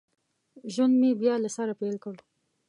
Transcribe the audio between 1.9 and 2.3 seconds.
کړ